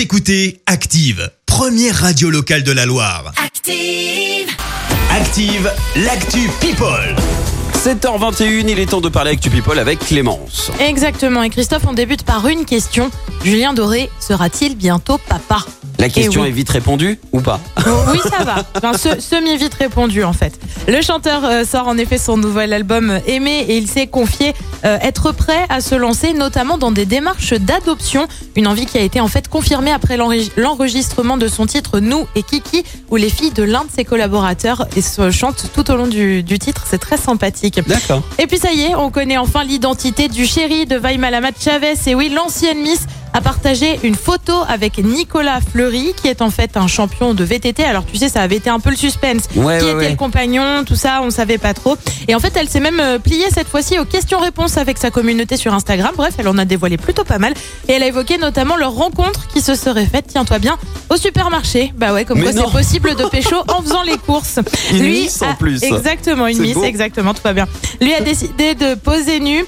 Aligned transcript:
Vous 0.00 0.04
écoutez 0.04 0.62
Active, 0.64 1.30
première 1.44 1.94
radio 1.94 2.30
locale 2.30 2.62
de 2.62 2.72
la 2.72 2.86
Loire. 2.86 3.34
Active. 3.36 4.48
Active, 5.10 5.70
l'actu 5.94 6.48
People. 6.58 7.14
7h21, 7.74 8.70
il 8.70 8.78
est 8.78 8.86
temps 8.86 9.02
de 9.02 9.10
parler 9.10 9.32
avec 9.32 9.42
People 9.42 9.78
avec 9.78 9.98
Clémence. 9.98 10.70
Exactement. 10.80 11.42
Et 11.42 11.50
Christophe, 11.50 11.82
on 11.86 11.92
débute 11.92 12.22
par 12.22 12.48
une 12.48 12.64
question. 12.64 13.10
Julien 13.44 13.74
Doré 13.74 14.08
sera-t-il 14.20 14.74
bientôt 14.74 15.18
papa? 15.18 15.66
La 16.00 16.08
question 16.08 16.42
oui. 16.42 16.48
est 16.48 16.52
vite 16.52 16.70
répondue 16.70 17.18
ou 17.32 17.40
pas? 17.40 17.60
Oui, 18.12 18.18
ça 18.24 18.42
va. 18.44 18.64
Enfin, 18.76 18.92
se- 18.96 19.20
semi-vite 19.20 19.74
répondu, 19.74 20.24
en 20.24 20.32
fait. 20.32 20.58
Le 20.88 21.00
chanteur 21.02 21.44
euh, 21.44 21.64
sort 21.64 21.86
en 21.88 21.98
effet 21.98 22.18
son 22.18 22.36
nouvel 22.36 22.72
album 22.72 23.18
Aimé 23.26 23.64
et 23.68 23.76
il 23.76 23.86
s'est 23.86 24.06
confié 24.06 24.54
euh, 24.84 24.98
être 25.02 25.32
prêt 25.32 25.66
à 25.68 25.80
se 25.80 25.94
lancer, 25.94 26.32
notamment 26.32 26.78
dans 26.78 26.90
des 26.90 27.04
démarches 27.06 27.52
d'adoption. 27.54 28.26
Une 28.56 28.66
envie 28.66 28.86
qui 28.86 28.98
a 28.98 29.02
été 29.02 29.20
en 29.20 29.28
fait 29.28 29.48
confirmée 29.48 29.92
après 29.92 30.16
l'enregi- 30.16 30.50
l'enregistrement 30.56 31.36
de 31.36 31.48
son 31.48 31.66
titre 31.66 32.00
Nous 32.00 32.26
et 32.34 32.42
Kiki, 32.42 32.82
où 33.10 33.16
les 33.16 33.28
filles 33.28 33.52
de 33.52 33.62
l'un 33.62 33.84
de 33.84 33.90
ses 33.94 34.04
collaborateurs 34.04 34.86
et 34.96 35.02
se 35.02 35.30
chantent 35.30 35.66
tout 35.74 35.90
au 35.90 35.96
long 35.96 36.06
du, 36.06 36.42
du 36.42 36.58
titre. 36.58 36.84
C'est 36.88 36.98
très 36.98 37.18
sympathique. 37.18 37.78
D'accord. 37.86 38.22
Et 38.38 38.46
puis 38.46 38.58
ça 38.58 38.72
y 38.72 38.82
est, 38.82 38.94
on 38.94 39.10
connaît 39.10 39.36
enfin 39.38 39.64
l'identité 39.64 40.28
du 40.28 40.46
chéri 40.46 40.86
de 40.86 40.96
Vaimalamat 40.96 41.50
Chavez. 41.62 41.94
Et 42.06 42.14
oui, 42.14 42.30
l'ancienne 42.34 42.78
Miss 42.80 43.00
a 43.32 43.40
partagé 43.40 43.98
une 44.02 44.14
photo 44.14 44.54
avec 44.68 44.98
Nicolas 44.98 45.60
Fleury, 45.60 46.14
qui 46.20 46.28
est 46.28 46.42
en 46.42 46.50
fait 46.50 46.76
un 46.76 46.86
champion 46.86 47.34
de 47.34 47.44
VTT. 47.44 47.84
Alors 47.84 48.04
tu 48.04 48.16
sais, 48.16 48.28
ça 48.28 48.40
avait 48.42 48.56
été 48.56 48.70
un 48.70 48.80
peu 48.80 48.90
le 48.90 48.96
suspense. 48.96 49.44
Ouais, 49.54 49.78
qui 49.78 49.84
ouais, 49.84 49.90
était 49.90 49.94
ouais. 49.94 50.10
le 50.10 50.16
compagnon, 50.16 50.84
tout 50.84 50.96
ça, 50.96 51.20
on 51.22 51.30
savait 51.30 51.58
pas 51.58 51.74
trop. 51.74 51.96
Et 52.28 52.34
en 52.34 52.40
fait, 52.40 52.52
elle 52.56 52.68
s'est 52.68 52.80
même 52.80 53.00
euh, 53.00 53.18
pliée 53.18 53.46
cette 53.52 53.68
fois-ci 53.68 53.98
aux 53.98 54.04
questions-réponses 54.04 54.76
avec 54.76 54.98
sa 54.98 55.10
communauté 55.10 55.56
sur 55.56 55.72
Instagram. 55.74 56.12
Bref, 56.16 56.34
elle 56.38 56.48
en 56.48 56.58
a 56.58 56.64
dévoilé 56.64 56.96
plutôt 56.96 57.24
pas 57.24 57.38
mal. 57.38 57.54
Et 57.88 57.92
elle 57.92 58.02
a 58.02 58.06
évoqué 58.06 58.38
notamment 58.38 58.76
leur 58.76 58.92
rencontre 58.92 59.46
qui 59.48 59.60
se 59.60 59.74
serait 59.74 60.06
faite, 60.06 60.26
tiens-toi 60.28 60.58
bien, 60.58 60.78
au 61.08 61.16
supermarché. 61.16 61.92
Bah 61.96 62.12
ouais, 62.12 62.24
comme 62.24 62.38
Mais 62.38 62.52
quoi 62.52 62.64
c'est 62.64 62.72
possible 62.72 63.14
de 63.14 63.24
pécho 63.24 63.56
en 63.68 63.82
faisant 63.82 64.02
les 64.02 64.18
courses. 64.18 64.58
Une 64.92 65.04
miss 65.04 65.42
en 65.42 65.54
plus. 65.54 65.82
Exactement, 65.82 66.46
une 66.46 66.58
miss, 66.58 66.74
beau. 66.74 66.84
exactement, 66.84 67.34
tout 67.34 67.42
va 67.42 67.52
bien. 67.52 67.66
Lui 68.00 68.14
a 68.14 68.20
décidé 68.20 68.74
de 68.74 68.94
poser 68.94 69.40
nu. 69.40 69.64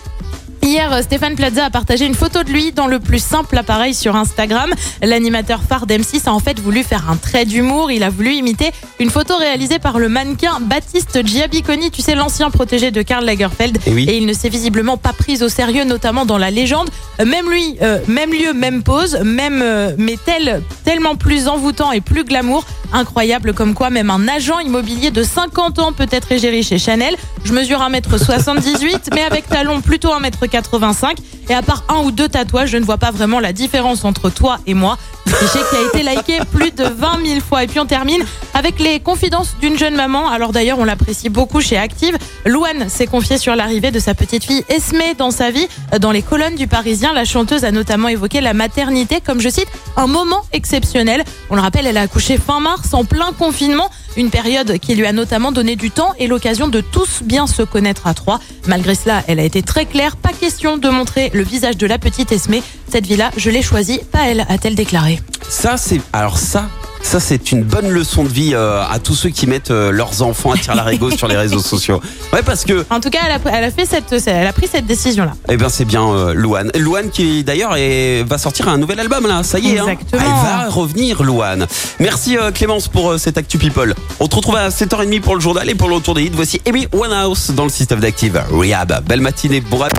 Hier, 0.64 1.02
Stéphane 1.02 1.34
Plaza 1.34 1.64
a 1.66 1.70
partagé 1.70 2.06
une 2.06 2.14
photo 2.14 2.44
de 2.44 2.50
lui 2.50 2.70
dans 2.70 2.86
le 2.86 3.00
plus 3.00 3.22
simple 3.22 3.58
appareil 3.58 3.94
sur 3.94 4.14
Instagram. 4.14 4.70
L'animateur 5.02 5.60
phare 5.68 5.86
d'M6 5.86 6.28
a 6.28 6.32
en 6.32 6.38
fait 6.38 6.60
voulu 6.60 6.84
faire 6.84 7.10
un 7.10 7.16
trait 7.16 7.44
d'humour. 7.44 7.90
Il 7.90 8.04
a 8.04 8.10
voulu 8.10 8.32
imiter 8.34 8.70
une 9.00 9.10
photo 9.10 9.36
réalisée 9.36 9.80
par 9.80 9.98
le 9.98 10.08
mannequin 10.08 10.60
Baptiste 10.60 11.26
Giabiconi, 11.26 11.90
tu 11.90 12.00
sais, 12.00 12.14
l'ancien 12.14 12.50
protégé 12.50 12.92
de 12.92 13.02
Karl 13.02 13.24
Lagerfeld. 13.24 13.78
Eh 13.86 13.92
oui. 13.92 14.06
Et 14.08 14.16
il 14.16 14.24
ne 14.24 14.32
s'est 14.32 14.48
visiblement 14.48 14.96
pas 14.96 15.12
pris 15.12 15.42
au 15.42 15.48
sérieux, 15.48 15.84
notamment 15.84 16.26
dans 16.26 16.38
la 16.38 16.50
légende. 16.52 16.88
Euh, 17.20 17.24
Même 17.24 17.50
lui, 17.50 17.76
euh, 17.82 17.98
même 18.06 18.32
lieu, 18.32 18.52
même 18.54 18.84
pose, 18.84 19.16
même, 19.24 19.60
euh, 19.62 19.94
mais 19.98 20.16
tel, 20.24 20.62
tellement 20.84 21.16
plus 21.16 21.48
envoûtant 21.48 21.90
et 21.90 22.00
plus 22.00 22.22
glamour. 22.24 22.64
Incroyable 22.92 23.54
comme 23.54 23.74
quoi 23.74 23.88
même 23.90 24.10
un 24.10 24.28
agent 24.28 24.58
immobilier 24.60 25.10
de 25.10 25.22
50 25.22 25.78
ans 25.78 25.92
peut 25.92 26.08
être 26.10 26.30
égérie 26.30 26.62
chez 26.62 26.78
Chanel. 26.78 27.16
Je 27.44 27.52
mesure 27.52 27.80
1m78 27.80 29.08
mais 29.14 29.22
avec 29.22 29.48
talons 29.48 29.80
plutôt 29.80 30.10
1m85 30.10 31.16
et 31.48 31.54
à 31.54 31.62
part 31.62 31.84
un 31.88 32.02
ou 32.04 32.12
deux 32.12 32.28
tatouages, 32.28 32.70
je 32.70 32.76
ne 32.76 32.84
vois 32.84 32.98
pas 32.98 33.10
vraiment 33.10 33.40
la 33.40 33.52
différence 33.52 34.04
entre 34.04 34.30
toi 34.30 34.58
et 34.66 34.74
moi. 34.74 34.96
Cliché 35.26 35.58
qui 35.70 35.76
a 35.76 35.82
été 35.88 36.02
liké 36.02 36.38
plus 36.52 36.70
de 36.70 36.84
20 36.84 37.26
000 37.26 37.40
fois. 37.40 37.64
Et 37.64 37.66
puis 37.66 37.80
on 37.80 37.86
termine 37.86 38.22
avec 38.54 38.78
les 38.78 39.00
confidences 39.00 39.56
d'une 39.60 39.78
jeune 39.78 39.96
maman. 39.96 40.28
Alors 40.28 40.52
d'ailleurs, 40.52 40.78
on 40.78 40.84
l'apprécie 40.84 41.30
beaucoup 41.30 41.60
chez 41.60 41.76
Active. 41.76 42.16
Louane 42.46 42.88
s'est 42.88 43.06
confiée 43.06 43.38
sur 43.38 43.56
l'arrivée 43.56 43.90
de 43.90 43.98
sa 43.98 44.14
petite 44.14 44.44
fille 44.44 44.64
Esmé 44.68 45.14
dans 45.18 45.30
sa 45.30 45.50
vie. 45.50 45.66
Dans 46.00 46.10
les 46.10 46.22
colonnes 46.22 46.56
du 46.56 46.68
Parisien, 46.68 47.12
la 47.12 47.24
chanteuse 47.24 47.64
a 47.64 47.70
notamment 47.70 48.08
évoqué 48.08 48.40
la 48.40 48.54
maternité 48.54 49.20
comme, 49.20 49.40
je 49.40 49.48
cite, 49.48 49.68
un 49.96 50.06
moment 50.06 50.42
exceptionnel. 50.52 51.24
On 51.50 51.54
le 51.54 51.60
rappelle, 51.60 51.86
elle 51.86 51.98
a 51.98 52.02
accouché 52.02 52.38
fin 52.38 52.60
mars 52.60 52.94
en 52.94 53.04
plein 53.04 53.32
confinement. 53.32 53.90
Une 54.16 54.30
période 54.30 54.78
qui 54.78 54.94
lui 54.94 55.06
a 55.06 55.12
notamment 55.12 55.52
donné 55.52 55.76
du 55.76 55.90
temps 55.90 56.12
et 56.18 56.26
l'occasion 56.26 56.68
de 56.68 56.80
tous 56.80 57.22
bien 57.22 57.46
se 57.46 57.62
connaître 57.62 58.06
à 58.06 58.14
trois. 58.14 58.40
Malgré 58.66 58.94
cela, 58.94 59.22
elle 59.26 59.40
a 59.40 59.44
été 59.44 59.62
très 59.62 59.86
claire. 59.86 60.16
Pas 60.16 60.32
question 60.32 60.76
de 60.76 60.88
montrer 60.88 61.30
le 61.32 61.42
visage 61.42 61.76
de 61.76 61.86
la 61.86 61.98
petite 61.98 62.32
Esmé. 62.32 62.62
Cette 62.88 63.06
vie-là, 63.06 63.30
je 63.36 63.50
l'ai 63.50 63.62
choisie, 63.62 64.00
pas 64.10 64.28
elle, 64.28 64.40
a-t-elle 64.48 64.74
déclaré. 64.74 65.20
Ça, 65.48 65.76
c'est. 65.76 66.00
Alors, 66.12 66.38
ça. 66.38 66.68
Ça, 67.02 67.20
c'est 67.20 67.52
une 67.52 67.62
bonne 67.62 67.90
leçon 67.90 68.24
de 68.24 68.28
vie 68.30 68.52
euh, 68.54 68.80
à 68.90 68.98
tous 68.98 69.14
ceux 69.14 69.28
qui 69.28 69.46
mettent 69.46 69.70
euh, 69.70 69.90
leurs 69.90 70.22
enfants 70.22 70.52
à 70.52 70.56
tir 70.56 70.74
larigot 70.74 71.10
sur 71.16 71.28
les 71.28 71.36
réseaux 71.36 71.58
sociaux. 71.60 72.00
Ouais, 72.32 72.40
parce 72.42 72.64
que, 72.64 72.86
En 72.88 73.00
tout 73.00 73.10
cas, 73.10 73.18
elle 73.26 73.32
a, 73.32 73.58
elle 73.58 73.64
a 73.64 73.70
fait 73.70 73.84
cette, 73.84 74.26
elle 74.26 74.46
a 74.46 74.52
pris 74.54 74.66
cette 74.66 74.86
décision-là. 74.86 75.32
eh 75.50 75.58
ben, 75.58 75.68
c'est 75.68 75.84
bien 75.84 76.08
euh, 76.08 76.32
Louane. 76.32 76.70
Louane 76.74 77.10
qui, 77.10 77.44
d'ailleurs, 77.44 77.76
est- 77.76 78.22
va 78.26 78.38
sortir 78.38 78.68
un 78.68 78.78
nouvel 78.78 78.98
album, 78.98 79.26
là. 79.26 79.42
Ça 79.42 79.58
y 79.58 79.72
est, 79.72 79.78
hein. 79.78 79.88
Exactement. 79.88 80.22
Elle 80.24 80.48
va 80.48 80.68
revenir, 80.70 81.22
Louane. 81.22 81.66
Merci, 82.00 82.38
euh, 82.38 82.50
Clémence, 82.50 82.88
pour 82.88 83.10
euh, 83.10 83.18
cette 83.18 83.36
Actu 83.36 83.58
People. 83.58 83.94
On 84.18 84.26
te 84.28 84.36
retrouve 84.36 84.56
à 84.56 84.70
7h30 84.70 85.20
pour 85.20 85.34
le 85.34 85.40
journal 85.42 85.68
et 85.68 85.74
pour 85.74 85.90
le 85.90 85.96
retour 85.96 86.14
des 86.14 86.22
hits. 86.22 86.32
Voici 86.32 86.62
Amy 86.66 86.86
Winehouse 86.94 87.50
dans 87.50 87.64
le 87.64 87.70
système 87.70 88.00
d'Active. 88.00 88.42
Rehab. 88.50 89.02
Belle 89.06 89.20
matinée, 89.20 89.60
bon 89.60 89.76
rap. 89.78 89.92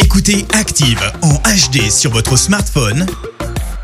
Écoutez 0.00 0.46
Active 0.58 1.00
en 1.20 1.34
HD 1.34 1.90
sur 1.90 2.10
votre 2.10 2.36
smartphone, 2.38 3.04